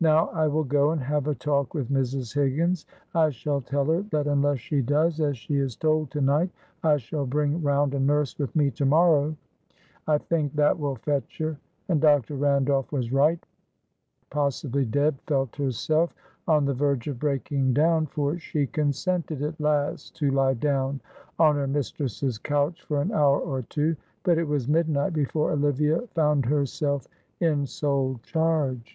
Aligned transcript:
"Now 0.00 0.28
I 0.28 0.46
will 0.46 0.62
go 0.62 0.92
and 0.92 1.00
have 1.02 1.26
a 1.26 1.34
talk 1.34 1.74
with 1.74 1.90
Mrs. 1.90 2.32
Higgins. 2.32 2.86
I 3.16 3.30
shall 3.30 3.60
tell 3.60 3.86
her 3.86 4.02
that 4.12 4.28
unless 4.28 4.60
she 4.60 4.80
does 4.80 5.18
as 5.20 5.36
she 5.36 5.56
is 5.56 5.74
told 5.74 6.12
to 6.12 6.20
night 6.20 6.50
I 6.84 6.98
shall 6.98 7.26
bring 7.26 7.60
round 7.64 7.94
a 7.94 7.98
nurse 7.98 8.38
with 8.38 8.54
me 8.54 8.70
to 8.70 8.84
morrow. 8.86 9.34
I 10.06 10.18
think 10.18 10.54
that 10.54 10.78
will 10.78 10.94
fetch 10.94 11.38
her," 11.38 11.58
and 11.88 12.00
Dr. 12.00 12.36
Randolph 12.36 12.92
was 12.92 13.10
right. 13.12 13.44
Possibly 14.30 14.84
Deb 14.84 15.18
felt 15.26 15.56
herself 15.56 16.14
on 16.46 16.64
the 16.64 16.74
verge 16.74 17.08
of 17.08 17.18
breaking 17.18 17.72
down, 17.72 18.06
for 18.06 18.38
she 18.38 18.68
consented 18.68 19.42
at 19.42 19.60
last 19.60 20.14
to 20.18 20.30
lie 20.30 20.54
down 20.54 21.00
on 21.40 21.56
her 21.56 21.66
mistress's 21.66 22.38
couch 22.38 22.82
for 22.84 23.02
an 23.02 23.10
hour 23.10 23.40
or 23.40 23.62
two, 23.62 23.96
but 24.22 24.38
it 24.38 24.46
was 24.46 24.68
midnight 24.68 25.12
before 25.12 25.50
Olivia 25.50 26.02
found 26.14 26.46
herself 26.46 27.08
in 27.40 27.66
sole 27.66 28.20
charge. 28.22 28.94